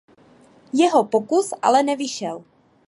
Jeho 0.73 1.03
pokus 1.05 1.53
ale 1.61 1.83
nevyšel. 1.83 2.43